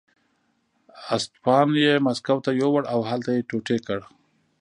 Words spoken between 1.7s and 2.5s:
یې مسکو